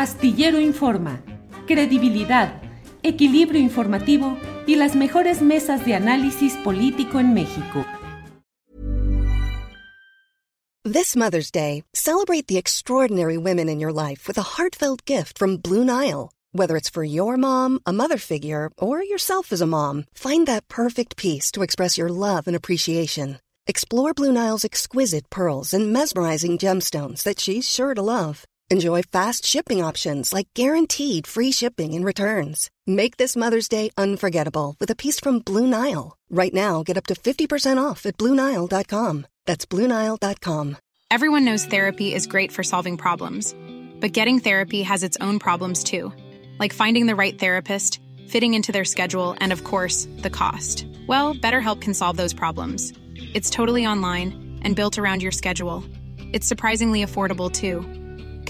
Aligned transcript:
Astillero 0.00 0.58
Informa, 0.58 1.20
credibilidad, 1.66 2.62
equilibrio 3.02 3.60
informativo 3.60 4.38
y 4.66 4.76
las 4.76 4.96
mejores 4.96 5.42
mesas 5.42 5.84
de 5.84 5.94
análisis 5.94 6.54
político 6.64 7.20
en 7.20 7.34
México. 7.34 7.84
This 10.84 11.14
Mother's 11.14 11.50
Day, 11.50 11.84
celebrate 11.92 12.46
the 12.46 12.56
extraordinary 12.56 13.36
women 13.36 13.68
in 13.68 13.78
your 13.78 13.92
life 13.92 14.26
with 14.26 14.38
a 14.38 14.56
heartfelt 14.56 15.04
gift 15.04 15.38
from 15.38 15.58
Blue 15.58 15.84
Nile. 15.84 16.30
Whether 16.52 16.78
it's 16.78 16.88
for 16.88 17.04
your 17.04 17.36
mom, 17.36 17.80
a 17.84 17.92
mother 17.92 18.16
figure, 18.16 18.70
or 18.78 19.02
yourself 19.02 19.52
as 19.52 19.60
a 19.60 19.66
mom, 19.66 20.06
find 20.14 20.46
that 20.46 20.66
perfect 20.68 21.18
piece 21.18 21.52
to 21.52 21.62
express 21.62 21.98
your 21.98 22.08
love 22.08 22.46
and 22.46 22.56
appreciation. 22.56 23.38
Explore 23.66 24.14
Blue 24.14 24.32
Nile's 24.32 24.64
exquisite 24.64 25.28
pearls 25.28 25.74
and 25.74 25.92
mesmerizing 25.92 26.56
gemstones 26.56 27.22
that 27.24 27.38
she's 27.38 27.68
sure 27.68 27.92
to 27.92 28.00
love. 28.00 28.46
Enjoy 28.72 29.02
fast 29.02 29.44
shipping 29.44 29.82
options 29.82 30.32
like 30.32 30.46
guaranteed 30.54 31.26
free 31.26 31.50
shipping 31.50 31.92
and 31.92 32.04
returns. 32.04 32.70
Make 32.86 33.16
this 33.16 33.34
Mother's 33.34 33.68
Day 33.68 33.90
unforgettable 33.98 34.76
with 34.78 34.88
a 34.92 34.94
piece 34.94 35.18
from 35.18 35.40
Blue 35.40 35.66
Nile. 35.66 36.16
Right 36.30 36.54
now, 36.54 36.84
get 36.84 36.96
up 36.96 37.06
to 37.06 37.14
50% 37.14 37.82
off 37.82 38.06
at 38.06 38.16
BlueNile.com. 38.16 39.26
That's 39.44 39.66
BlueNile.com. 39.66 40.76
Everyone 41.10 41.44
knows 41.44 41.64
therapy 41.64 42.14
is 42.14 42.28
great 42.28 42.52
for 42.52 42.62
solving 42.62 42.96
problems, 42.96 43.56
but 43.98 44.12
getting 44.12 44.38
therapy 44.38 44.82
has 44.82 45.02
its 45.02 45.16
own 45.20 45.40
problems 45.40 45.82
too, 45.82 46.12
like 46.60 46.72
finding 46.72 47.06
the 47.06 47.16
right 47.16 47.36
therapist, 47.36 48.00
fitting 48.28 48.54
into 48.54 48.70
their 48.70 48.84
schedule, 48.84 49.34
and 49.40 49.52
of 49.52 49.64
course, 49.64 50.06
the 50.18 50.30
cost. 50.30 50.86
Well, 51.08 51.34
BetterHelp 51.34 51.80
can 51.80 51.92
solve 51.92 52.16
those 52.16 52.32
problems. 52.32 52.92
It's 53.34 53.50
totally 53.50 53.84
online 53.84 54.60
and 54.62 54.76
built 54.76 54.96
around 54.96 55.22
your 55.22 55.32
schedule. 55.32 55.82
It's 56.32 56.46
surprisingly 56.46 57.04
affordable 57.04 57.50
too. 57.50 57.99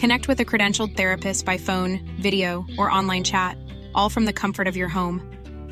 Connect 0.00 0.28
with 0.28 0.40
a 0.40 0.46
credentialed 0.46 0.96
therapist 0.96 1.44
by 1.44 1.58
phone, 1.58 2.00
video, 2.18 2.64
or 2.78 2.90
online 2.90 3.22
chat, 3.22 3.58
all 3.94 4.08
from 4.08 4.24
the 4.24 4.32
comfort 4.32 4.66
of 4.66 4.74
your 4.74 4.88
home. 4.88 5.20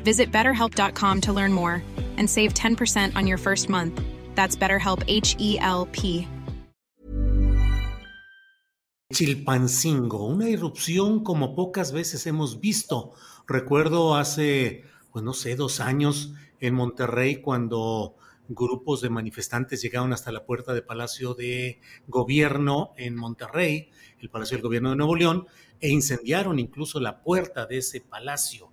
Visit 0.03 0.31
betterhelp.com 0.31 1.21
to 1.21 1.33
learn 1.33 1.51
more 1.51 1.81
and 2.15 2.29
save 2.29 2.53
10% 2.53 3.15
on 3.15 3.25
your 3.25 3.39
first 3.39 3.69
month. 3.69 3.99
That's 4.35 4.55
BetterHelp 4.55 5.03
H 5.07 5.35
E 5.39 5.57
L 5.59 5.87
P. 5.91 6.27
Chilpancingo, 9.11 10.27
una 10.27 10.47
irrupción 10.47 11.23
como 11.23 11.55
pocas 11.55 11.91
veces 11.91 12.27
hemos 12.27 12.59
visto. 12.59 13.15
Recuerdo 13.47 14.15
hace, 14.15 14.83
pues 15.11 15.25
no 15.25 15.33
sé, 15.33 15.55
dos 15.55 15.79
años 15.79 16.33
en 16.59 16.75
Monterrey 16.75 17.37
cuando 17.41 18.15
grupos 18.49 19.01
de 19.01 19.09
manifestantes 19.09 19.81
llegaron 19.81 20.11
hasta 20.11 20.31
la 20.31 20.45
puerta 20.45 20.73
de 20.73 20.81
Palacio 20.81 21.35
de 21.35 21.79
Gobierno 22.07 22.93
en 22.97 23.15
Monterrey, 23.15 23.89
el 24.19 24.29
Palacio 24.29 24.57
del 24.57 24.63
Gobierno 24.63 24.89
de 24.89 24.95
Nuevo 24.95 25.15
León, 25.15 25.47
e 25.79 25.89
incendiaron 25.89 26.59
incluso 26.59 26.99
la 26.99 27.21
puerta 27.21 27.65
de 27.65 27.77
ese 27.77 28.01
palacio. 28.01 28.71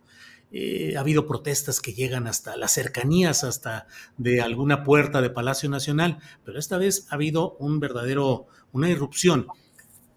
Eh, 0.50 0.96
ha 0.96 1.00
habido 1.00 1.26
protestas 1.26 1.80
que 1.80 1.92
llegan 1.92 2.26
hasta 2.26 2.56
las 2.56 2.72
cercanías, 2.72 3.44
hasta 3.44 3.86
de 4.16 4.40
alguna 4.40 4.82
puerta 4.82 5.20
de 5.20 5.30
Palacio 5.30 5.68
Nacional, 5.68 6.18
pero 6.44 6.58
esta 6.58 6.78
vez 6.78 7.06
ha 7.10 7.16
habido 7.16 7.56
un 7.58 7.78
verdadero, 7.78 8.46
una 8.72 8.88
irrupción. 8.88 9.46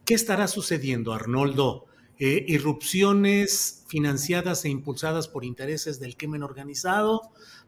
¿Qué 0.06 0.14
estará 0.14 0.48
sucediendo, 0.48 1.14
Arnoldo? 1.14 1.89
Eh, 2.22 2.44
irrupciones 2.50 3.86
financiadas 3.88 4.66
e 4.66 4.70
impulsadas 4.70 5.30
por 5.30 5.46
intereses 5.46 6.02
del 6.02 6.18
crimen 6.18 6.44
organizado, 6.44 7.22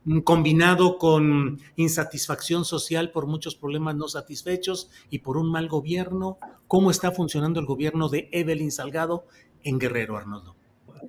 mm, 0.04 0.20
combinado 0.20 0.98
con 0.98 1.62
insatisfacción 1.78 2.66
social 2.66 3.12
por 3.12 3.28
muchos 3.28 3.56
problemas 3.56 3.96
no 3.96 4.10
satisfechos 4.10 4.90
y 5.10 5.20
por 5.20 5.38
un 5.38 5.50
mal 5.50 5.70
gobierno. 5.70 6.38
¿Cómo 6.68 6.92
está 6.92 7.14
funcionando 7.14 7.62
el 7.62 7.66
gobierno 7.66 8.10
de 8.10 8.28
Evelyn 8.34 8.74
Salgado 8.74 9.26
en 9.64 9.80
Guerrero, 9.80 10.18
Arnoldo? 10.18 10.58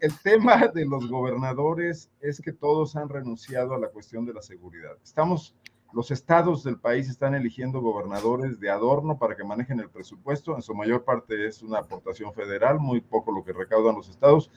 El 0.00 0.16
tema 0.20 0.68
de 0.68 0.86
los 0.86 1.08
gobernadores 1.08 2.10
es 2.20 2.40
que 2.40 2.52
todos 2.52 2.94
han 2.94 3.08
renunciado 3.08 3.74
a 3.74 3.78
la 3.80 3.88
cuestión 3.88 4.24
de 4.24 4.34
la 4.34 4.42
seguridad. 4.42 4.92
Estamos 5.02 5.56
los 5.92 6.10
estados 6.10 6.64
del 6.64 6.78
país 6.78 7.08
están 7.08 7.34
eligiendo 7.34 7.80
gobernadores 7.80 8.58
de 8.60 8.70
adorno 8.70 9.18
para 9.18 9.36
que 9.36 9.44
manejen 9.44 9.80
el 9.80 9.90
presupuesto. 9.90 10.54
En 10.56 10.62
su 10.62 10.74
mayor 10.74 11.04
parte 11.04 11.46
es 11.46 11.62
una 11.62 11.78
aportación 11.78 12.32
federal, 12.32 12.78
muy 12.78 13.00
poco 13.00 13.32
lo 13.32 13.44
que 13.44 13.52
recaudan 13.52 13.94
los 13.94 14.08
estados, 14.08 14.50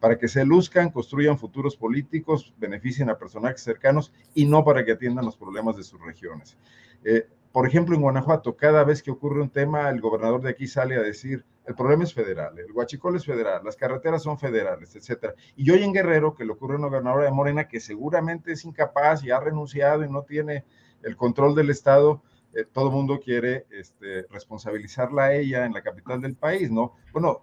para 0.00 0.18
que 0.18 0.28
se 0.28 0.44
luzcan, 0.44 0.90
construyan 0.90 1.38
futuros 1.38 1.76
políticos, 1.76 2.52
beneficien 2.58 3.08
a 3.08 3.18
personajes 3.18 3.62
cercanos 3.62 4.12
y 4.34 4.46
no 4.46 4.64
para 4.64 4.84
que 4.84 4.92
atiendan 4.92 5.24
los 5.24 5.36
problemas 5.36 5.76
de 5.76 5.84
sus 5.84 6.00
regiones. 6.00 6.56
Eh, 7.04 7.28
por 7.52 7.66
ejemplo, 7.66 7.94
en 7.94 8.02
Guanajuato, 8.02 8.56
cada 8.56 8.82
vez 8.82 9.02
que 9.02 9.10
ocurre 9.10 9.42
un 9.42 9.50
tema, 9.50 9.90
el 9.90 10.00
gobernador 10.00 10.42
de 10.42 10.50
aquí 10.50 10.66
sale 10.66 10.96
a 10.96 11.02
decir, 11.02 11.44
el 11.64 11.74
problema 11.74 12.04
es 12.04 12.12
federal, 12.12 12.58
el 12.58 12.72
huachicol 12.72 13.16
es 13.16 13.24
federal, 13.24 13.62
las 13.64 13.76
carreteras 13.76 14.22
son 14.22 14.38
federales, 14.38 14.96
etcétera. 14.96 15.34
Y 15.56 15.70
hoy 15.70 15.82
en 15.82 15.92
Guerrero, 15.92 16.34
que 16.34 16.44
le 16.44 16.52
ocurre 16.52 16.74
a 16.74 16.78
una 16.78 16.88
gobernadora 16.88 17.24
de 17.24 17.30
Morena 17.30 17.68
que 17.68 17.78
seguramente 17.78 18.52
es 18.52 18.64
incapaz 18.64 19.22
y 19.22 19.30
ha 19.30 19.38
renunciado 19.38 20.04
y 20.04 20.10
no 20.10 20.22
tiene 20.22 20.64
el 21.02 21.16
control 21.16 21.54
del 21.54 21.70
Estado, 21.70 22.22
eh, 22.54 22.64
todo 22.70 22.88
el 22.88 22.92
mundo 22.92 23.20
quiere 23.20 23.66
este, 23.70 24.26
responsabilizarla 24.30 25.24
a 25.24 25.34
ella 25.34 25.64
en 25.64 25.72
la 25.72 25.82
capital 25.82 26.20
del 26.20 26.36
país, 26.36 26.70
¿no? 26.70 26.96
Bueno, 27.12 27.42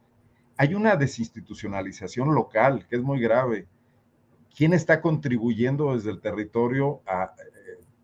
hay 0.58 0.76
una 0.76 0.96
desinstitucionalización 0.98 2.36
local 2.36 2.86
que 2.90 2.98
es 2.98 3.02
muy 3.02 3.22
grave. 3.22 3.68
¿Quién 4.56 4.74
está 4.74 5.02
contribuyendo 5.02 5.96
desde 5.96 6.12
el 6.12 6.20
territorio 6.20 7.02
a 7.08 7.34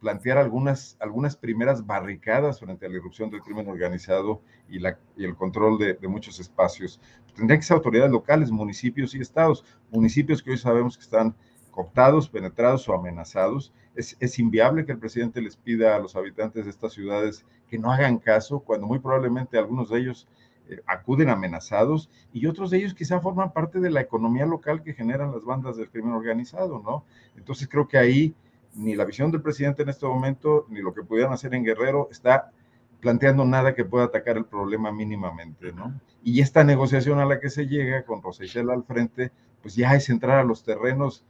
plantear 0.06 0.38
algunas, 0.38 0.98
algunas 1.00 1.36
primeras 1.36 1.84
barricadas 1.84 2.60
frente 2.60 2.86
a 2.86 2.90
la 2.90 2.98
irrupción 2.98 3.32
del 3.32 3.42
crimen 3.42 3.68
organizado 3.68 4.40
y, 4.70 4.78
la, 4.78 5.00
y 5.18 5.26
el 5.26 5.36
control 5.36 5.80
de, 5.80 6.08
muchos 6.08 6.40
espacios? 6.40 7.02
Tendrían 7.36 7.60
que 7.60 7.66
ser 7.66 7.78
autoridades 7.78 8.12
locales, 8.12 8.52
municipios 8.52 9.16
y 9.16 9.20
estados, 9.20 9.66
municipios 9.90 10.44
que 10.44 10.52
hoy 10.52 10.60
sabemos 10.60 10.96
que 10.96 11.06
están 11.06 11.34
cooptados, 11.72 12.30
penetrados 12.30 12.88
o 12.88 12.94
amenazados. 12.94 13.74
Es, 13.96 14.16
es, 14.20 14.38
inviable 14.38 14.86
que 14.86 14.92
el 14.92 15.00
presidente 15.00 15.42
les 15.42 15.58
pida 15.58 15.96
a 15.96 16.00
los 16.00 16.16
habitantes 16.16 16.66
de 16.66 16.70
estas 16.70 16.94
ciudades 16.94 17.44
que 17.68 17.80
no 17.80 17.92
hagan 17.92 18.20
caso, 18.20 18.60
cuando 18.60 18.86
muy 18.86 19.00
probablemente 19.00 19.58
algunos 19.58 19.90
de 19.90 20.02
ellos 20.02 20.28
eh, 20.70 20.82
acuden 20.86 21.30
amenazados 21.30 22.12
y 22.32 22.46
otros 22.46 22.70
de 22.70 22.78
ellos 22.78 22.94
quizá 22.94 23.20
forman 23.22 23.54
parte 23.54 23.80
de 23.80 23.90
la 23.90 24.02
economía 24.02 24.46
local 24.46 24.84
que 24.84 24.94
generan 24.94 25.32
las 25.32 25.46
bandas 25.46 25.78
del 25.78 25.90
crimen 25.90 26.14
organizado, 26.14 26.80
¿no? 26.86 27.06
Entonces 27.36 27.68
creo 27.68 27.88
que 27.88 27.98
ahí 27.98 28.36
ni 28.76 28.96
la 28.96 29.06
visión 29.06 29.32
del 29.32 29.42
presidente 29.42 29.84
en 29.84 29.90
este 29.90 30.06
momento, 30.06 30.66
ni 30.70 30.82
lo 30.82 30.94
que 30.94 31.04
pudieran 31.04 31.34
hacer 31.34 31.54
en 31.54 31.64
Guerrero 31.64 32.10
está 32.12 32.52
planteando 33.00 33.46
nada 33.46 33.76
que 33.76 33.86
pueda 33.86 34.06
atacar 34.06 34.38
el 34.38 34.46
problema 34.46 34.92
mínimamente, 34.92 35.72
¿no? 35.72 36.00
Y 36.24 36.42
esta 36.42 36.64
negociación 36.64 37.20
a 37.20 37.26
la 37.26 37.40
que 37.40 37.50
se 37.50 37.68
llega 37.68 38.04
con 38.04 38.22
Rosa 38.22 38.44
al 38.72 38.84
frente, 38.84 39.32
pues 39.62 39.76
ya 39.76 39.94
es 39.96 40.10
entrar 40.10 40.40
a 40.40 40.44
los 40.44 40.64
terrenos 40.64 41.24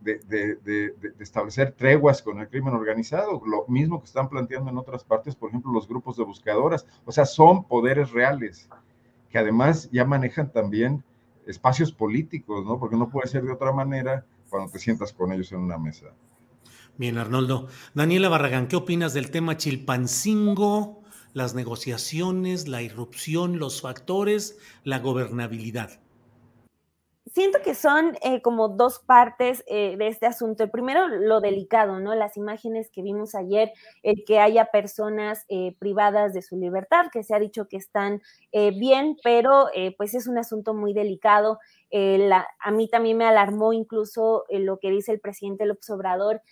de, 0.00 0.94
establecer 1.20 1.72
treguas 1.72 2.22
con 2.22 2.40
el 2.40 2.48
crimen 2.48 2.74
organizado, 2.74 3.40
lo 3.46 3.66
mismo 3.68 4.00
que 4.00 4.06
están 4.06 4.28
planteando 4.28 4.70
en 4.70 4.78
otras 4.78 5.04
partes, 5.04 5.34
por 5.36 5.48
ejemplo, 5.48 5.72
los 5.72 5.88
grupos 5.88 6.16
de 6.16 6.24
buscadoras, 6.24 6.86
o 7.04 7.12
sea, 7.12 7.24
son 7.24 7.64
poderes 7.64 8.10
reales 8.10 8.68
que 9.30 9.38
además 9.38 9.88
ya 9.92 10.04
manejan 10.04 10.50
también 10.50 11.04
espacios 11.46 11.92
políticos, 11.92 12.64
¿no? 12.66 12.78
Porque 12.78 12.96
no 12.96 13.08
puede 13.08 13.28
ser 13.28 13.44
de 13.44 13.52
otra 13.52 13.72
manera 13.72 14.24
cuando 14.48 14.70
te 14.72 14.78
sientas 14.80 15.12
con 15.12 15.32
ellos 15.32 15.52
en 15.52 15.60
una 15.60 15.78
mesa. 15.78 16.06
Bien, 16.96 17.18
Arnoldo. 17.18 17.68
Daniela 17.94 18.28
Barragán, 18.28 18.68
¿qué 18.68 18.76
opinas 18.76 19.14
del 19.14 19.30
tema 19.30 19.56
Chilpancingo, 19.56 21.02
las 21.32 21.54
negociaciones, 21.54 22.68
la 22.68 22.82
irrupción, 22.82 23.58
los 23.58 23.80
factores, 23.80 24.58
la 24.84 24.98
gobernabilidad? 24.98 26.00
Siento 27.32 27.60
que 27.62 27.74
son 27.74 28.16
eh, 28.22 28.42
como 28.42 28.68
dos 28.68 28.98
partes 28.98 29.62
eh, 29.66 29.96
de 29.96 30.08
este 30.08 30.26
asunto. 30.26 30.64
El 30.64 30.70
primero, 30.70 31.08
lo 31.08 31.40
delicado, 31.40 32.00
¿no? 32.00 32.14
Las 32.14 32.36
imágenes 32.36 32.90
que 32.90 33.02
vimos 33.02 33.34
ayer, 33.34 33.72
el 34.02 34.24
que 34.26 34.40
haya 34.40 34.66
personas 34.66 35.44
eh, 35.48 35.76
privadas 35.78 36.34
de 36.34 36.42
su 36.42 36.56
libertad, 36.56 37.06
que 37.12 37.22
se 37.22 37.34
ha 37.34 37.38
dicho 37.38 37.68
que 37.68 37.76
están 37.76 38.20
bien, 38.52 39.16
pero 39.22 39.68
pues 39.96 40.14
es 40.14 40.26
un 40.26 40.36
asunto 40.36 40.74
muy 40.74 40.92
delicado. 40.92 41.58
a 41.92 42.70
mí 42.72 42.88
también 42.88 43.16
me 43.16 43.26
alarmó 43.26 43.72
incluso 43.72 44.44
lo 44.50 44.78
que 44.78 44.90
dice 44.90 45.12
el 45.12 45.20
presidente 45.20 45.66
López 45.66 45.88
Obrador, 45.90 46.42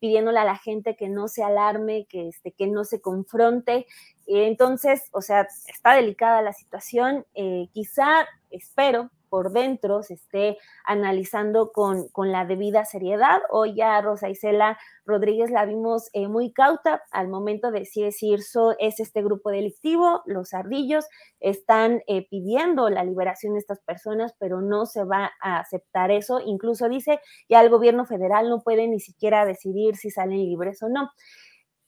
pidiéndole 0.00 0.38
a 0.38 0.44
la 0.44 0.56
gente 0.56 0.96
que 0.96 1.08
no 1.08 1.28
se 1.28 1.42
alarme, 1.42 2.06
que, 2.06 2.28
este, 2.28 2.52
que 2.52 2.66
no 2.66 2.84
se 2.84 3.00
confronte. 3.00 3.86
entonces, 4.26 5.08
o 5.12 5.22
sea, 5.22 5.46
está 5.66 5.94
delicada 5.94 6.42
la 6.42 6.52
situación. 6.52 7.24
quizá, 7.72 8.26
espero, 8.50 9.10
por 9.30 9.52
dentro 9.52 10.02
se 10.02 10.14
esté 10.14 10.58
analizando 10.84 11.72
con, 11.72 12.08
la 12.16 12.44
debida 12.44 12.84
seriedad. 12.84 13.40
Hoy 13.50 13.74
ya 13.76 14.00
Rosa 14.02 14.28
Isela 14.28 14.78
Rodríguez 15.06 15.50
la 15.50 15.64
vimos 15.64 16.10
eh, 16.12 16.28
muy 16.28 16.52
cauta 16.52 17.02
al 17.10 17.28
momento 17.28 17.70
de 17.70 17.86
si 17.86 18.02
decir 18.02 18.42
so, 18.42 18.76
es 18.78 19.00
este 19.00 19.22
grupo 19.22 19.50
delictivo, 19.50 20.22
los 20.26 20.52
ardillos 20.52 21.06
están 21.38 22.02
eh, 22.06 22.26
pidiendo 22.28 22.90
la 22.90 23.04
liberación 23.04 23.54
de 23.54 23.60
estas 23.60 23.80
personas, 23.80 24.34
pero 24.38 24.60
no 24.60 24.84
se 24.84 25.04
va 25.04 25.32
a 25.40 25.60
aceptar 25.60 26.10
eso. 26.10 26.40
Incluso 26.44 26.88
dice, 26.88 27.20
ya 27.48 27.60
el 27.60 27.70
gobierno 27.70 28.04
federal 28.04 28.50
no 28.50 28.60
puede 28.62 28.86
ni 28.88 29.00
siquiera 29.00 29.46
decidir 29.46 29.96
si 29.96 30.10
salen 30.10 30.38
libres 30.38 30.82
o 30.82 30.88
no. 30.88 31.10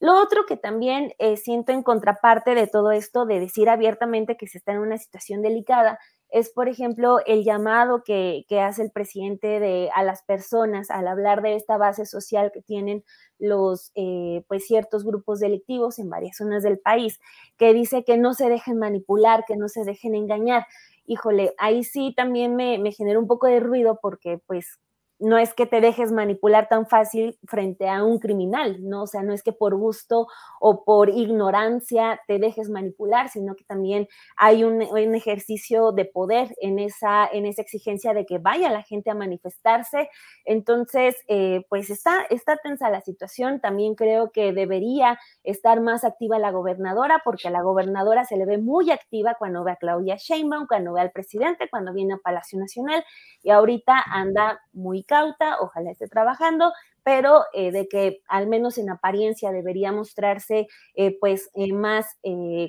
Lo 0.03 0.21
otro 0.21 0.47
que 0.47 0.57
también 0.57 1.13
eh, 1.21 1.37
siento 1.37 1.71
en 1.71 1.85
contraparte 1.85 2.57
de 2.57 2.67
todo 2.67 2.91
esto, 2.91 3.25
de 3.25 3.39
decir 3.39 3.69
abiertamente 3.69 4.37
que 4.37 4.49
se 4.49 4.59
está 4.59 4.73
en 4.73 4.81
una 4.81 4.99
situación 4.99 5.43
delicada, 5.43 6.01
es, 6.33 6.51
por 6.51 6.69
ejemplo, 6.69 7.19
el 7.27 7.45
llamado 7.45 8.03
que, 8.03 8.47
hace 8.59 8.83
el 8.83 8.91
presidente 8.91 9.61
de, 9.61 9.91
a 9.95 10.03
las 10.03 10.23
personas 10.23 10.91
al 10.91 11.07
hablar 11.07 11.43
de 11.43 11.57
esta 11.57 11.77
base 11.77 12.07
social 12.07 12.51
que 12.53 12.63
tienen 12.63 13.05
los, 13.39 13.93
eh, 13.95 14.43
pues, 14.49 14.67
ciertos 14.67 15.05
grupos 15.05 15.41
delictivos 15.41 15.99
en 15.99 16.09
varias 16.09 16.39
zonas 16.39 16.63
del 16.63 16.79
país, 16.79 17.21
que 17.59 17.75
dice 17.75 18.03
que 18.03 18.17
no 18.17 18.33
se 18.33 18.49
dejen 18.49 18.79
manipular, 18.79 19.45
que 19.47 19.57
no 19.57 19.69
se 19.69 19.85
dejen 19.85 20.15
engañar. 20.15 20.67
Híjole, 21.05 21.55
ahí 21.59 21.85
sí 21.85 22.15
también 22.17 22.57
me, 22.57 22.79
me 22.79 23.19
un 23.19 23.27
poco 23.27 23.47
de 23.47 23.61
ruido 23.61 23.99
porque, 24.01 24.41
pues, 24.47 24.79
no 25.23 25.39
es 25.39 25.55
que 25.55 25.67
te 25.67 25.81
dejes 25.81 26.11
manipular 26.11 26.69
tan 26.69 26.87
fácil 26.87 27.39
frente 27.47 27.89
a 27.89 28.03
un 28.03 28.19
criminal, 28.19 28.79
¿no? 28.81 29.05
O 29.05 29.07
sea, 29.07 29.23
no 29.23 29.33
es 29.33 29.45
que 29.45 29.53
por 29.53 29.77
gusto 29.77 30.27
o 30.61 30.85
por 30.85 31.11
ignorancia 31.11 32.21
te 32.27 32.41
dejes 32.41 32.69
manipular, 32.69 33.29
sino 33.29 33.55
que 33.55 33.63
también 33.65 34.09
hay 34.37 34.65
un, 34.65 34.83
ejercicio 34.83 35.93
de 35.93 36.07
poder 36.07 36.55
en 36.61 36.79
esa, 36.79 37.27
en 37.27 37.47
esa 37.47 37.63
exigencia 37.63 38.15
de 38.15 38.27
que 38.27 38.39
vaya 38.39 38.71
la 38.71 38.83
gente 38.83 39.11
a 39.11 39.15
manifestarse. 39.15 40.09
Entonces, 40.45 41.17
eh, 41.29 41.65
pues 41.69 41.91
está, 41.91 42.23
está 42.31 42.57
tensa 42.57 42.91
la 42.91 43.01
situación. 43.01 43.61
También 43.61 43.95
creo 43.95 44.33
que 44.33 44.53
debería 44.53 45.21
estar 45.45 45.81
más 45.81 46.03
activa 46.03 46.39
la 46.41 46.51
gobernadora, 46.51 47.23
porque 47.25 47.49
a 47.49 47.51
la 47.53 47.63
gobernadora 47.63 48.25
se 48.25 48.37
le 48.37 48.45
ve 48.45 48.59
muy 48.59 48.91
activa 48.91 49.37
cuando 49.39 49.63
ve 49.63 49.73
a 49.73 49.77
Claudia 49.77 50.17
Sheinbaum, 50.17 50.67
cuando 50.67 50.95
ve 50.95 51.01
al 51.01 51.13
presidente, 51.13 51.69
cuando 51.71 51.93
viene 51.93 52.15
a 52.15 52.19
Palacio 52.19 52.59
Nacional, 52.59 53.05
y 53.43 53.51
ahorita 53.51 54.03
anda 54.11 54.61
muy 54.73 55.05
cauta, 55.13 55.59
ojalá 55.61 55.91
esté 55.91 56.09
trabajando, 56.09 56.73
pero 57.05 57.45
eh, 57.53 57.71
de 57.71 57.87
que 57.87 58.23
al 58.29 58.47
menos 58.47 58.79
en 58.79 58.89
apariencia 58.89 59.53
debería 59.53 59.93
mostrarse 59.93 60.69
eh, 60.95 61.19
pues 61.21 61.51
eh, 61.53 61.71
más 61.75 62.07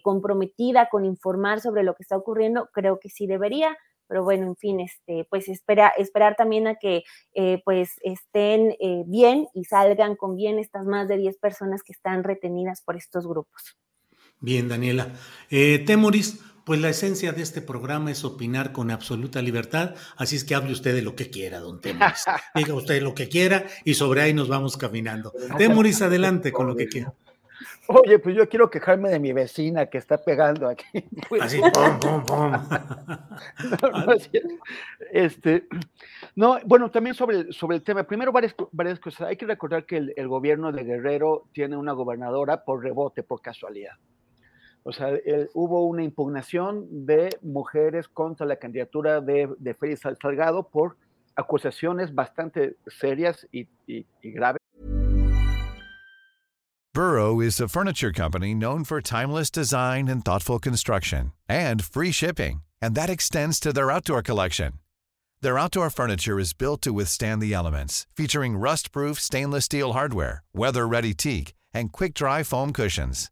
comprometida 0.03 0.89
con 0.89 1.05
informar 1.05 1.61
sobre 1.61 1.83
lo 1.83 1.95
que 1.95 2.03
está 2.03 2.17
ocurriendo, 2.17 2.69
creo 2.73 2.99
que 2.99 3.07
sí 3.07 3.27
debería, 3.27 3.77
pero 4.07 4.25
bueno, 4.25 4.45
en 4.47 4.57
fin, 4.57 4.81
este, 4.81 5.25
pues 5.29 5.47
espera, 5.47 5.93
esperar 5.97 6.35
también 6.35 6.67
a 6.67 6.75
que 6.75 7.03
pues 7.63 7.93
estén 8.01 8.75
bien 9.05 9.47
y 9.53 9.63
salgan 9.63 10.15
con 10.15 10.35
bien 10.35 10.59
estas 10.59 10.85
más 10.85 11.07
de 11.07 11.17
10 11.17 11.37
personas 11.37 11.81
que 11.83 11.93
están 11.93 12.23
retenidas 12.23 12.81
por 12.81 12.97
estos 12.97 13.25
grupos. 13.25 13.77
Bien, 14.39 14.67
Daniela. 14.67 15.13
Temoris, 15.49 16.41
pues 16.65 16.80
la 16.80 16.89
esencia 16.89 17.33
de 17.33 17.42
este 17.42 17.62
programa 17.62 18.12
es 18.12 18.24
opinar 18.24 18.71
con 18.71 18.92
absoluta 18.92 19.42
libertad, 19.42 19.95
así 20.18 20.36
es 20.36 20.44
que 20.44 20.56
hable 20.56 20.71
usted 20.71 20.94
de 20.94 21.01
lo 21.01 21.15
que 21.15 21.30
quiera, 21.30 21.60
don 21.60 21.81
Temoris. 21.81 22.24
Diga 22.56 22.74
usted 22.74 23.01
lo 23.01 23.13
que 23.13 23.30
quiera 23.30 23.65
y 23.83 23.94
sobre 23.95 24.21
ahí 24.21 24.33
nos 24.33 24.48
vamos 24.48 24.77
caminando. 24.77 25.33
Temoris, 25.57 26.01
adelante 26.01 26.51
con 26.51 26.68
lo 26.68 26.75
que 26.75 26.88
quiera. 26.88 27.13
Oye, 27.88 28.18
pues 28.19 28.36
yo 28.36 28.48
quiero 28.48 28.69
quejarme 28.69 29.10
de 29.10 29.19
mi 29.19 29.33
vecina 29.33 29.88
que 29.88 29.98
está 29.98 30.18
pegando 30.18 30.69
aquí. 30.69 30.86
Así, 31.42 31.60
pum, 31.74 32.00
pum, 32.00 32.24
pum. 32.25 32.51
no, 33.81 34.13
este, 35.12 35.68
no, 36.36 36.60
bueno, 36.65 36.89
también 36.92 37.13
sobre, 37.13 37.51
sobre 37.51 37.77
el 37.77 37.83
tema, 37.83 38.04
primero 38.04 38.31
varias, 38.31 38.56
varias 38.71 39.00
cosas. 39.00 39.27
Hay 39.27 39.36
que 39.36 39.45
recordar 39.45 39.86
que 39.86 39.98
el 40.15 40.27
gobierno 40.27 40.71
de 40.71 40.83
Guerrero 40.83 41.50
tiene 41.51 41.75
una 41.75 41.92
gobernadora 41.92 42.63
por 42.63 42.81
rebote, 42.81 43.21
por 43.21 43.42
casualidad. 43.42 43.94
O 44.85 44.91
sea, 44.91 45.18
hubo 45.53 45.88
una 45.88 46.03
impugnación 46.03 47.06
de 47.06 47.30
mujeres 47.41 48.07
contra 48.07 48.45
la 48.45 48.57
candidatura 48.57 49.21
de, 49.21 49.47
de 49.57 49.74
Félix 49.74 50.01
Salgado 50.21 50.69
por 50.69 50.97
acusaciones 51.35 52.13
bastante 52.13 52.75
serias 52.88 53.47
y, 53.51 53.68
y, 53.88 54.06
y 54.21 54.31
graves. 54.31 54.59
Burrow 56.94 57.39
is 57.41 57.59
a 57.59 57.68
furniture 57.68 58.12
company 58.12 58.53
known 58.53 58.83
for 58.83 59.01
timeless 59.01 59.50
design 59.50 60.07
and 60.07 60.24
thoughtful 60.24 60.59
construction 60.59 61.31
and 61.50 61.83
free 61.83 62.12
shipping, 62.12 62.62
and 62.81 62.94
that 62.94 63.09
extends 63.09 63.59
to 63.59 63.74
their 63.74 63.89
outdoor 63.89 64.21
collection. 64.21 64.74
Their 65.41 65.57
outdoor 65.57 65.89
furniture 65.89 66.39
is 66.39 66.53
built 66.53 66.81
to 66.83 66.94
withstand 66.94 67.41
the 67.41 67.53
elements, 67.53 68.06
featuring 68.15 68.57
rust-proof 68.57 69.19
stainless 69.19 69.65
steel 69.65 69.94
hardware, 69.94 70.44
weather-ready 70.53 71.13
teak, 71.15 71.53
and 71.74 71.91
quick-dry 71.91 72.44
foam 72.44 72.71
cushions. 72.71 73.31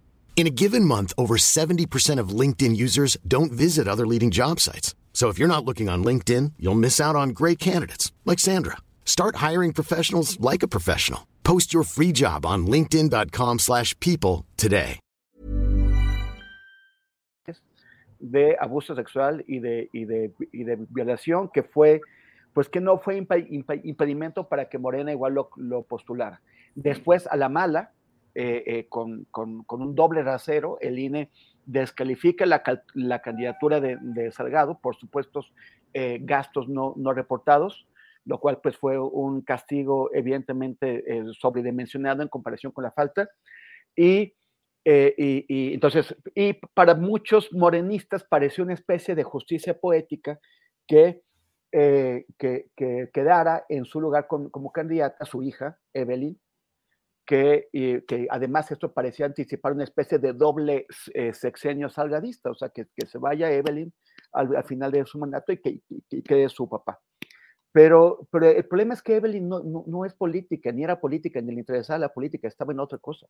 In 0.35 0.47
a 0.47 0.49
given 0.49 0.85
month, 0.85 1.13
over 1.17 1.37
70% 1.37 2.19
of 2.19 2.29
LinkedIn 2.29 2.75
users 2.75 3.15
don't 3.27 3.51
visit 3.51 3.87
other 3.87 4.07
leading 4.07 4.31
job 4.31 4.59
sites. 4.59 4.95
So 5.13 5.29
if 5.29 5.37
you're 5.37 5.47
not 5.47 5.63
looking 5.63 5.87
on 5.87 6.03
LinkedIn, 6.03 6.53
you'll 6.57 6.73
miss 6.73 6.99
out 6.99 7.15
on 7.15 7.29
great 7.29 7.59
candidates 7.59 8.11
like 8.25 8.39
Sandra. 8.39 8.77
Start 9.05 9.35
hiring 9.35 9.71
professionals 9.71 10.39
like 10.39 10.63
a 10.63 10.67
professional. 10.67 11.27
Post 11.43 11.75
your 11.75 11.83
free 11.83 12.11
job 12.11 12.43
on 12.43 12.65
linkedin.com/people 12.65 14.45
today. 14.57 14.99
De 18.19 18.55
abuso 18.59 18.95
sexual 18.95 19.43
y 19.47 19.59
de, 19.59 19.89
y 19.91 20.05
de, 20.05 20.31
y 20.53 20.63
de 20.63 20.77
violación 20.91 21.49
que 21.51 21.63
fue 21.63 22.01
pues 22.53 22.69
que 22.69 22.79
no 22.79 22.99
fue 22.99 23.17
impedimento 23.17 24.47
para 24.47 24.69
que 24.69 24.77
Morena 24.77 25.11
igual 25.11 25.33
lo, 25.33 25.49
lo 25.55 25.83
postulara. 25.83 26.41
Después 26.75 27.25
a 27.27 27.35
la 27.35 27.49
mala 27.49 27.91
eh, 28.33 28.63
eh, 28.65 28.85
con, 28.87 29.27
un 29.33 29.95
doble 29.95 30.23
rasero, 30.23 30.77
el 30.79 30.97
INE 30.99 31.29
descalifica 31.65 32.45
la, 32.45 32.63
candidatura 33.21 33.81
de, 33.81 34.31
Salgado 34.31 34.79
por 34.79 34.95
supuestos 34.95 35.53
eh, 35.93 36.19
gastos 36.21 36.69
no, 36.69 36.95
reportados, 37.13 37.87
lo 38.23 38.39
cual 38.39 38.59
pues 38.61 38.77
fue 38.77 38.97
un 38.97 39.41
castigo 39.41 40.09
evidentemente 40.13 41.03
sobredimensionado 41.39 42.21
en 42.21 42.29
comparación 42.29 42.71
con 42.71 42.85
la 42.85 42.91
falta. 42.91 43.29
Y, 43.95 44.33
entonces, 44.85 46.15
y 46.33 46.53
para 46.73 46.95
muchos 46.95 47.51
morenistas 47.51 48.23
pareció 48.23 48.63
una 48.63 48.73
especie 48.73 49.13
de 49.13 49.23
justicia 49.23 49.77
poética 49.77 50.39
que, 50.87 51.21
que, 51.71 53.09
quedara 53.13 53.65
en 53.67 53.83
su 53.85 53.99
lugar 53.99 54.27
como 54.27 54.71
candidata 54.71 55.25
su 55.25 55.43
hija, 55.43 55.77
Evelyn, 55.93 56.39
que, 57.31 57.69
que, 58.05 58.27
además 58.29 58.69
esto 58.73 58.91
parecía 58.91 59.25
anticipar 59.25 59.71
una 59.71 59.85
especie 59.85 60.19
de 60.19 60.33
doble 60.33 60.85
eh, 61.13 61.33
sexenio 61.33 61.89
salgadista, 61.89 62.51
o 62.51 62.55
sea, 62.55 62.67
que, 62.67 62.87
que 62.93 63.07
se 63.07 63.17
vaya 63.19 63.49
Evelyn 63.49 63.93
al, 64.33 64.61
final 64.65 64.91
de 64.91 65.05
su 65.05 65.17
mandato 65.17 65.53
y 65.53 65.57
que, 65.59 65.79
quede 66.25 66.49
su 66.49 66.67
papá. 66.67 66.99
Pero, 67.71 68.27
pero 68.29 68.49
el 68.49 68.65
problema 68.65 68.95
es 68.95 69.01
que 69.01 69.15
Evelyn 69.15 69.47
no, 69.47 69.61
no, 69.63 70.03
es 70.03 70.13
política, 70.13 70.73
ni 70.73 70.83
era 70.83 70.99
política, 70.99 71.39
ni 71.39 71.53
le 71.53 71.59
interesaba 71.59 71.99
la 71.99 72.13
política, 72.13 72.49
estaba 72.49 72.73
en 72.73 72.81
otra 72.81 72.97
cosa. 72.97 73.27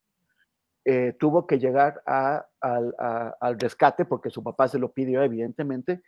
Eh, 0.83 1.15
tuvo 1.19 1.45
que 1.45 1.59
llegar 1.59 2.01
a, 2.07 2.43
al, 2.59 2.95
al, 3.39 3.59
rescate 3.59 4.05
porque 4.05 4.31
su 4.31 4.41
papá 4.41 4.67
se 4.67 4.79
lo 4.79 4.91
pidió, 4.91 5.21
evidentemente, 5.21 6.01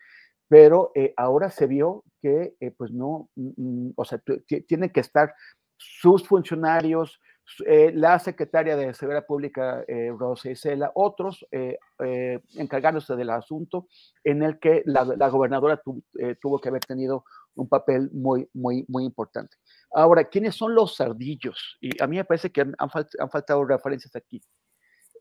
pero 0.48 0.92
eh, 0.96 1.14
ahora 1.16 1.52
se 1.52 1.68
vio 1.68 2.04
que, 2.24 2.56
pues 2.76 2.92
no, 2.92 3.30
mm, 3.36 3.50
mm, 3.56 3.94
o 3.96 4.04
sea, 4.04 4.20
tienen 4.68 4.90
que 4.90 5.02
estar 5.02 5.36
sus 5.78 6.28
funcionarios, 6.28 7.22
eh, 7.66 7.92
la 7.94 8.20
secretaria 8.20 8.76
de 8.76 8.94
Seguridad 8.94 9.26
Pública, 9.26 9.84
eh, 9.88 10.12
Rosa 10.18 10.50
Isela, 10.50 10.92
otros 10.96 11.46
eh, 11.52 11.78
eh, 12.00 12.40
encargándose 12.56 13.16
del 13.16 13.30
asunto 13.30 13.88
en 14.24 14.44
el 14.44 14.60
que 14.60 14.82
la, 14.86 15.04
gobernadora 15.30 15.82
tuvo 16.42 16.60
que 16.60 16.70
haber 16.70 16.82
tenido 16.86 17.26
un 17.56 17.68
papel 17.68 18.10
muy, 18.14 18.50
muy, 18.54 18.86
muy 18.88 19.04
importante. 19.04 19.58
Ahora, 19.92 20.24
¿quiénes 20.24 20.56
son 20.56 20.74
los 20.74 20.96
sardillos? 20.96 21.78
Y 21.82 22.02
a 22.02 22.08
mí 22.08 22.16
me 22.16 22.26
parece 22.26 22.52
que 22.52 22.62
han 22.62 23.30
faltado 23.30 23.64
referencias 23.66 24.16
aquí. 24.16 24.42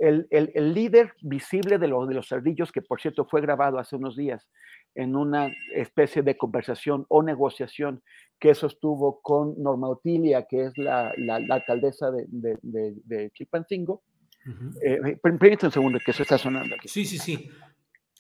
El, 0.03 0.27
el, 0.31 0.51
el, 0.57 0.75
líder 0.75 1.13
visible 1.23 1.79
de, 1.79 1.87
los 1.87 2.09
de 2.09 2.15
los 2.15 2.27
cerdillos, 2.27 2.73
que 2.73 2.83
por 2.83 3.01
cierto 3.01 3.25
fue 3.25 3.41
grabado 3.41 3.79
hace 3.79 3.95
unos 3.95 4.17
días 4.17 4.49
en 4.97 5.15
una 5.15 5.49
especie 5.77 6.23
de 6.23 6.37
conversación 6.37 7.07
o 7.09 7.23
negociación 7.23 8.03
que 8.41 8.53
sostuvo 8.57 9.21
con 9.23 9.55
Norma 9.63 9.89
Otilia, 9.89 10.45
que 10.49 10.65
es 10.65 10.77
la, 10.77 11.13
la, 11.17 11.37
alcaldesa 11.37 12.11
de, 12.11 12.27
de, 12.29 12.95
de, 13.05 13.31
Chilpancingo. 13.31 14.03
Uh 14.45 15.17
permítame 15.23 15.69
un 15.69 15.71
segundo, 15.71 15.99
que 16.05 16.11
eso 16.11 16.25
está 16.25 16.37
sonando 16.37 16.75
aquí. 16.75 16.89
Sí, 16.89 17.05
sí, 17.05 17.19
sí. 17.19 17.49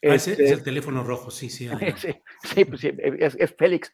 Ah, 0.04 0.14
es, 0.14 0.28
este 0.28 0.52
el 0.52 0.62
teléfono 0.62 1.02
rojo, 1.02 1.32
sí, 1.32 1.50
sí. 1.50 1.68
Sí, 1.96 2.14
sí, 2.44 2.64
pues 2.64 2.80
sí 2.80 2.92
es, 3.18 3.36
es, 3.40 3.54
Félix. 3.56 3.92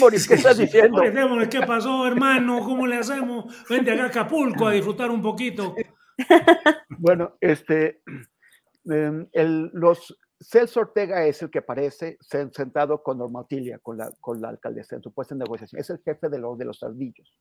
Moris, 0.00 0.26
¿qué 0.26 0.34
estás 0.34 0.56
diciendo? 0.56 1.02
¿qué 1.50 1.60
pasó, 1.60 2.06
hermano? 2.06 2.60
¿Cómo 2.60 2.86
le 2.86 2.96
hacemos? 2.96 3.44
Vente 3.68 3.90
acá 3.90 4.04
a 4.04 4.06
Acapulco 4.06 4.66
a 4.66 4.72
disfrutar 4.72 5.10
un 5.10 5.20
poquito. 5.20 5.74
bueno, 6.98 7.36
este, 7.40 8.02
em, 8.84 9.28
el, 9.32 9.70
los, 9.72 10.16
Celso 10.40 10.80
Ortega 10.80 11.24
es 11.24 11.42
el 11.42 11.50
que 11.50 11.60
aparece 11.60 12.18
sentado 12.20 13.02
con 13.02 13.18
Norma 13.18 13.46
con 13.82 13.96
la, 13.96 14.10
con 14.20 14.40
la 14.40 14.50
alcaldesa 14.50 14.96
en 14.96 15.02
su 15.02 15.12
puesta 15.12 15.34
en 15.34 15.38
negociación. 15.38 15.80
Es 15.80 15.88
el 15.90 15.98
jefe 16.04 16.28
de, 16.28 16.38
los 16.38 16.58
de 16.58 16.66
los 16.66 16.82
ardillos. 16.82 17.38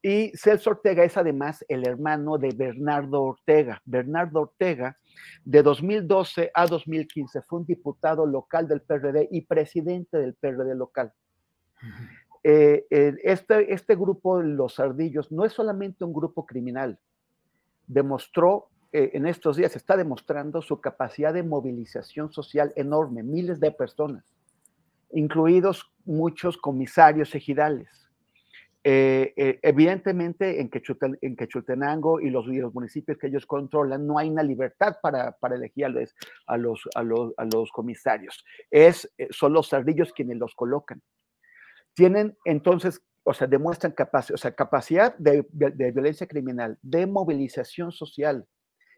Y 0.00 0.32
Celso 0.34 0.70
Ortega 0.70 1.04
es 1.04 1.16
además 1.16 1.64
el 1.68 1.86
hermano 1.86 2.38
de 2.38 2.52
Bernardo 2.56 3.22
Ortega. 3.22 3.80
Bernardo 3.84 4.40
Ortega, 4.40 4.96
de 5.44 5.62
2012 5.62 6.50
a 6.54 6.66
2015, 6.66 7.42
fue 7.42 7.60
un 7.60 7.66
diputado 7.66 8.26
local 8.26 8.66
del 8.66 8.80
PRD 8.80 9.28
y 9.30 9.42
presidente 9.42 10.16
del 10.16 10.34
PRD 10.34 10.74
local. 10.74 11.12
Eh, 12.42 12.86
este, 12.90 13.72
este 13.72 13.94
grupo, 13.94 14.42
los 14.42 14.80
ardillos, 14.80 15.30
no 15.30 15.44
es 15.44 15.52
solamente 15.52 16.04
un 16.04 16.12
grupo 16.12 16.46
criminal. 16.46 16.98
Demostró 17.86 18.71
eh, 18.92 19.10
en 19.14 19.26
estos 19.26 19.56
días, 19.56 19.74
está 19.76 19.96
demostrando 19.96 20.62
su 20.62 20.80
capacidad 20.80 21.32
de 21.32 21.42
movilización 21.42 22.32
social 22.32 22.72
enorme, 22.76 23.22
miles 23.22 23.60
de 23.60 23.72
personas, 23.72 24.24
incluidos 25.10 25.90
muchos 26.04 26.56
comisarios 26.56 27.34
ejidales 27.34 28.02
eh, 28.84 29.32
eh, 29.36 29.60
evidentemente, 29.62 30.60
en, 30.60 30.68
Quechultenango 30.68 32.20
y 32.20 32.30
los, 32.30 32.46
municipios 32.74 33.16
que 33.16 33.28
ellos 33.28 33.46
controlan, 33.46 34.06
no 34.06 34.18
hay 34.18 34.28
una 34.28 34.42
libertad 34.42 34.96
para, 35.00 35.36
elegir 35.54 35.84
a 35.84 35.88
los, 36.56 36.88
a, 36.96 37.02
los, 37.02 37.72
comisarios. 37.72 38.44
Es, 38.70 39.12
eh, 39.18 39.28
son 39.30 39.52
los 39.52 39.72
ardillos 39.72 40.12
quienes 40.12 40.38
los 40.38 40.54
colocan. 40.56 41.00
Tienen 41.94 42.36
entonces, 42.44 43.00
o 43.22 43.32
sea, 43.32 43.46
demuestran 43.46 43.94
o 44.12 44.36
sea, 44.36 44.52
capacidad 44.52 45.16
de, 45.16 45.46
violencia 45.52 46.26
criminal, 46.26 46.76
de 46.82 47.06
movilización 47.06 47.92
social 47.92 48.46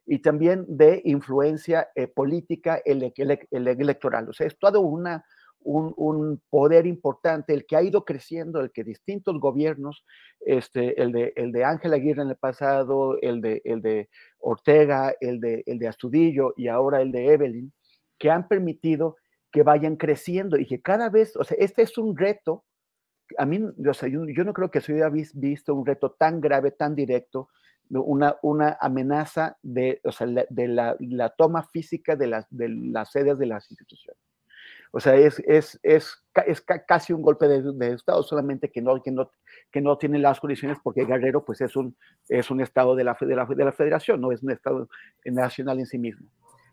y 0.07 0.21
también 0.21 0.65
de 0.69 1.01
influencia 1.05 1.89
política 2.15 2.81
electoral. 2.85 4.29
O 4.29 4.33
sea, 4.33 4.47
es 4.47 4.59
toda 4.59 4.79
una, 4.79 5.25
un, 5.65 6.43
poder 6.51 6.87
importante, 6.87 7.55
el 7.55 7.67
que 7.67 7.77
ha 7.77 7.83
ido 7.83 8.05
creciendo, 8.05 8.61
el 8.61 8.71
que 8.71 8.85
distintos 8.85 9.39
gobiernos, 9.41 10.05
este, 10.41 11.01
el, 11.01 11.13
de, 11.13 11.33
el 11.37 11.53
de 11.53 11.65
Ángel 11.65 11.95
Aguirre 11.95 12.23
en 12.23 12.29
el 12.29 12.37
pasado, 12.37 13.19
el 13.21 13.41
de, 13.41 13.63
el 13.65 13.81
de 13.81 14.09
Ortega, 14.39 15.15
el 15.21 15.41
de, 15.41 15.63
el 15.67 15.79
de 15.79 15.89
Astudillo 15.89 16.53
y 16.57 16.69
ahora 16.69 17.01
el 17.01 17.13
de 17.13 17.33
Evelyn, 17.33 17.73
que 18.19 18.31
han 18.31 18.47
permitido 18.47 19.17
que 19.51 19.63
vayan 19.63 19.97
creciendo 19.97 20.59
y 20.59 20.67
que 20.67 20.83
cada 20.83 21.09
vez, 21.09 21.37
o 21.37 21.45
sea, 21.45 21.57
este 21.61 21.83
es 21.83 21.97
un 21.97 22.17
reto, 22.17 22.65
a 23.39 23.47
mí, 23.47 23.61
o 23.89 23.95
sea, 23.95 24.09
yo, 24.09 24.21
no 24.21 24.53
creo 24.53 24.71
que 24.71 24.81
se 24.81 24.93
hubiera 24.93 25.11
visto 25.11 25.75
un 25.75 25.87
reto 25.87 26.13
tan 26.13 26.41
grave, 26.41 26.73
tan 26.73 26.95
directo, 26.95 27.49
una, 28.03 28.37
una 28.43 28.77
amenaza 28.81 29.57
de, 29.63 30.01
o 30.05 30.13
sea, 30.13 30.27
de 30.27 30.69
la, 30.69 30.97
la, 31.01 31.31
toma 31.31 31.63
física 31.65 32.17
de 32.17 32.27
las, 32.27 32.47
de 32.51 32.69
las 32.69 33.13
sedes 33.13 33.39
de 33.39 33.47
las 33.47 33.71
instituciones. 33.71 34.21
O 34.91 35.01
sea, 35.01 35.17
es, 35.17 35.41
es, 35.47 35.79
es, 35.83 36.25
es 36.47 36.61
casi 36.61 37.13
un 37.13 37.23
golpe 37.23 37.49
de, 37.49 37.93
Estado, 37.93 38.23
solamente 38.23 38.71
que 38.71 38.81
no, 38.81 39.03
que, 39.03 39.11
no, 39.11 39.31
que 39.73 39.81
no 39.81 39.99
tiene 39.99 40.19
las 40.19 40.39
condiciones 40.39 40.79
porque 40.83 41.05
Guerrero 41.05 41.45
pues, 41.45 41.61
es, 41.61 41.75
un, 41.75 41.97
es 42.29 42.51
un 42.51 42.61
Estado 42.61 42.95
de 42.95 43.03
la, 43.03 43.17
de 43.21 43.35
la, 43.35 43.45
de 43.45 43.65
la 43.65 43.73
federación, 43.73 44.21
no 44.21 44.31
es 44.31 44.43
un 44.43 44.53
Estado 44.53 44.89
nacional 45.25 45.81
en 45.81 45.87
sí 45.87 45.99
mismo. 45.99 46.29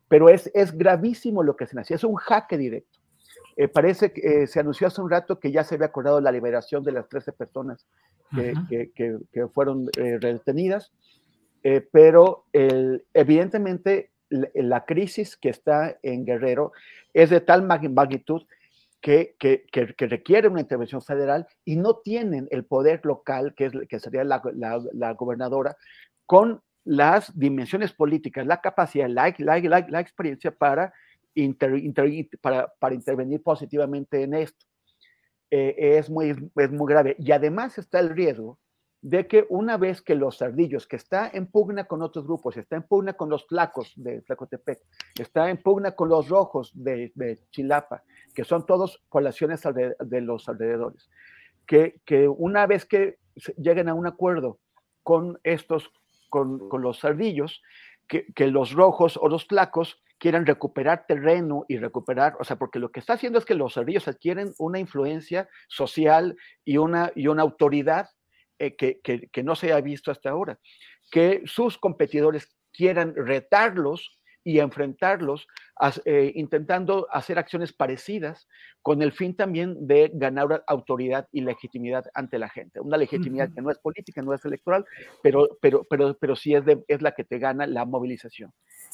Pero 0.07 0.29
es, 0.29 0.51
es 0.53 0.77
gravísimo 0.77 1.41
lo 1.41 1.55
que 1.55 1.65
se 1.65 1.75
nació, 1.75 1.95
es 1.95 2.03
un 2.03 2.15
jaque 2.15 2.57
directo. 2.57 2.99
Eh, 3.57 3.67
parece 3.67 4.13
que 4.13 4.43
eh, 4.43 4.47
se 4.47 4.59
anunció 4.59 4.87
hace 4.87 5.01
un 5.01 5.09
rato 5.09 5.39
que 5.39 5.51
ya 5.51 5.63
se 5.63 5.75
había 5.75 5.87
acordado 5.87 6.21
la 6.21 6.31
liberación 6.31 6.83
de 6.83 6.91
las 6.91 7.07
13 7.09 7.33
personas 7.33 7.87
que, 8.35 8.91
que, 8.95 9.17
que, 9.31 9.47
fueron 9.47 9.89
eh, 9.97 10.17
retenidas, 10.19 10.91
pero 11.91 12.45
el, 12.53 13.05
evidentemente 13.13 14.11
la, 14.29 14.85
crisis 14.85 15.35
que 15.37 15.49
está 15.49 15.97
en 16.01 16.25
Guerrero 16.25 16.71
es 17.13 17.29
de 17.29 17.41
tal 17.41 17.63
magnitud 17.63 18.43
que, 19.01 19.35
que, 19.39 19.65
que, 19.71 20.07
requiere 20.07 20.47
una 20.47 20.61
intervención 20.61 21.01
federal 21.01 21.47
y 21.65 21.75
no 21.75 21.97
tienen 21.97 22.47
el 22.51 22.65
poder 22.65 23.01
local, 23.03 23.53
que, 23.55 23.65
es, 23.65 23.73
que 23.89 23.99
sería 23.99 24.23
la, 24.23 24.41
la, 24.53 25.13
gobernadora, 25.13 25.75
con 26.25 26.61
las 26.83 27.37
dimensiones 27.37 27.93
políticas, 27.93 28.45
la 28.45 28.61
capacidad, 28.61 29.09
la, 29.09 29.33
la 29.37 29.99
experiencia 29.99 30.51
para, 30.51 30.93
para, 32.41 32.73
para, 32.79 32.95
intervenir 32.95 33.41
positivamente 33.41 34.23
en 34.23 34.35
esto. 34.35 34.65
Eh, 35.53 35.97
es, 35.97 36.09
muy, 36.09 36.29
es 36.55 36.71
muy 36.71 36.91
grave. 36.91 37.17
Y 37.19 37.33
además 37.33 37.77
está 37.77 37.99
el 37.99 38.09
riesgo 38.09 38.57
de 39.01 39.27
que 39.27 39.45
una 39.49 39.77
vez 39.77 40.01
que 40.01 40.15
los 40.15 40.41
ardillos, 40.41 40.87
que 40.87 40.95
está 40.95 41.29
en 41.33 41.47
pugna 41.47 41.85
con 41.85 42.01
otros 42.01 42.25
grupos, 42.25 42.55
está 42.55 42.77
en 42.77 42.83
pugna 42.83 43.13
con 43.13 43.29
los 43.29 43.45
flacos 43.47 43.91
de 43.97 44.21
Flacotepec, 44.21 44.79
está 45.19 45.49
en 45.49 45.61
pugna 45.61 45.91
con 45.91 46.07
los 46.07 46.29
rojos 46.29 46.71
de, 46.73 47.11
Chilapa, 47.49 48.03
que 48.33 48.45
son 48.45 48.65
todos 48.65 49.03
poblaciones 49.09 49.61
de 49.63 50.21
los 50.21 50.47
alrededores, 50.47 51.09
que, 51.65 51.99
que, 52.05 52.29
una 52.29 52.65
vez 52.65 52.85
que 52.85 53.17
lleguen 53.57 53.89
a 53.89 53.93
un 53.93 54.07
acuerdo 54.07 54.59
con 55.03 55.39
estos, 55.43 55.91
con, 56.29 56.69
con 56.69 56.81
los 56.81 57.03
ardillos, 57.03 57.61
que, 58.11 58.25
que, 58.35 58.47
los 58.47 58.73
rojos 58.73 59.15
o 59.15 59.29
los 59.29 59.45
flacos 59.45 60.01
quieran 60.17 60.45
recuperar 60.45 61.05
terreno 61.07 61.63
y 61.69 61.77
recuperar, 61.77 62.35
o 62.41 62.43
sea, 62.43 62.57
porque 62.57 62.77
lo 62.77 62.91
que 62.91 62.99
está 62.99 63.13
haciendo 63.13 63.39
es 63.39 63.45
que 63.45 63.55
los 63.55 63.77
ardillos 63.77 64.09
adquieren 64.09 64.53
una 64.59 64.79
influencia 64.79 65.47
social 65.69 66.35
y 66.65 66.75
una, 66.75 67.13
y 67.15 67.27
una 67.27 67.41
autoridad 67.41 68.09
eh, 68.59 68.75
que, 68.75 69.43
no 69.43 69.55
se 69.55 69.71
ha 69.71 69.79
visto 69.79 70.11
hasta 70.11 70.29
ahora, 70.29 70.59
que 71.09 71.41
sus 71.45 71.77
competidores 71.77 72.55
quieran 72.73 73.15
retarlos 73.15 74.19
y 74.43 74.59
enfrentarlos, 74.59 75.47
eh, 76.05 76.31
intentando 76.35 77.07
hacer 77.11 77.37
acciones 77.37 77.73
parecidas 77.73 78.47
con 78.81 79.01
el 79.01 79.11
fin 79.11 79.35
también 79.35 79.87
de 79.87 80.11
ganar 80.13 80.63
autoridad 80.67 81.27
y 81.31 81.41
legitimidad 81.41 82.05
ante 82.13 82.39
la 82.39 82.49
gente. 82.49 82.79
Una 82.79 82.97
legitimidad 82.97 83.53
que 83.53 83.61
no 83.61 83.69
es 83.69 83.79
política, 83.79 84.21
no 84.21 84.33
es 84.33 84.43
electoral, 84.45 84.85
pero, 85.21 85.57
pero, 85.61 85.83
pero, 85.89 86.17
pero 86.19 86.35
sí 86.35 86.55
es, 86.55 86.63
es 86.87 87.01
la 87.01 87.11
que 87.11 87.23
te 87.23 87.39
gana 87.39 87.67
la 87.67 87.85
movilización. 87.85 88.51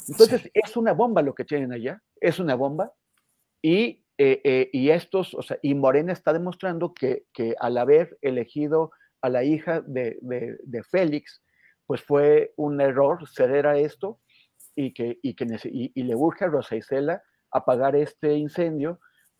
Entonces, 0.07 0.49
es 0.53 0.77
una 0.77 0.93
bomba 0.93 1.21
lo 1.21 1.33
que 1.33 1.45
tienen 1.45 1.71
allá, 1.71 2.01
es 2.19 2.39
una 2.39 2.55
bomba, 2.55 2.91
y, 3.61 4.03
eh, 4.17 4.69
y 4.71 4.89
estos, 4.89 5.33
o 5.33 5.41
sea, 5.41 5.57
y 5.61 5.73
Morena 5.75 6.13
está 6.13 6.33
demostrando 6.33 6.93
que, 6.93 7.23
que 7.33 7.55
al 7.59 7.77
haber 7.77 8.17
elegido 8.21 8.91
a 9.21 9.29
la 9.29 9.43
hija 9.43 9.81
de, 9.81 10.17
de, 10.21 10.83
Félix, 10.83 11.41
pues 11.85 12.01
fue 12.01 12.53
un 12.55 12.81
error 12.81 13.27
ceder 13.27 13.67
a 13.67 13.77
esto 13.77 14.19
y, 14.77 14.93
que, 14.93 15.19
y, 15.23 15.33
que, 15.33 15.47
y, 15.65 16.03
le 16.03 16.15
urge 16.15 16.45
a 16.45 16.49
Rosa 16.49 16.75
Isela 16.75 17.23
apagar 17.51 17.95
este 17.95 18.35
incendio 18.35 18.99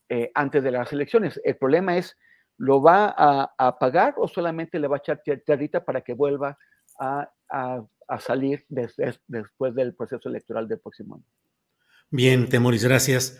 eh, 0.10 0.32
antes 0.34 0.64
de 0.64 0.72
las 0.72 0.92
elecciones. 0.92 1.40
El 1.44 1.58
problema 1.58 1.96
es, 1.96 2.18
¿lo 2.58 2.82
va 2.82 3.14
a, 3.16 3.54
apagar 3.58 4.16
o 4.18 4.28
solamente 4.28 4.80
le 4.80 4.88
va 4.88 4.98
a 4.98 5.00
echar 5.00 5.22
tierrita 5.46 5.86
para 5.86 6.02
que 6.02 6.14
vuelva 6.14 6.58
a, 7.00 7.30
a, 7.50 8.20
salir 8.20 8.66
después 8.68 9.76
del 9.76 9.94
proceso 9.94 10.28
electoral 10.28 10.68
del 10.68 10.80
próximo 10.80 11.16
año? 11.16 11.26
Bien, 12.10 12.50
Temoris, 12.50 12.84
gracias. 12.84 13.40